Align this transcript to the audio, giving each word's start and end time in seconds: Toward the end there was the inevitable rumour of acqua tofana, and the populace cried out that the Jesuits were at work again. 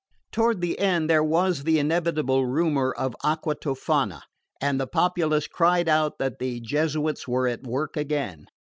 Toward 0.31 0.61
the 0.61 0.79
end 0.79 1.11
there 1.11 1.23
was 1.23 1.63
the 1.63 1.77
inevitable 1.77 2.47
rumour 2.47 2.91
of 2.91 3.15
acqua 3.23 3.53
tofana, 3.55 4.23
and 4.59 4.79
the 4.81 4.87
populace 4.87 5.45
cried 5.45 5.87
out 5.87 6.17
that 6.17 6.39
the 6.39 6.59
Jesuits 6.59 7.27
were 7.27 7.47
at 7.47 7.67
work 7.67 7.95
again. 7.95 8.47